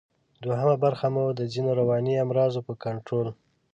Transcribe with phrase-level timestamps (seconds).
[0.43, 3.27] دوهمه برخه مو د ځینو رواني امراضو په کنټرول